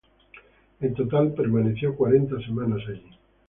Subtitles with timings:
[0.79, 3.19] En total, permaneció cuarenta semanas allí.